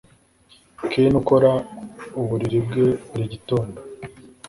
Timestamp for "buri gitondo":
3.09-3.79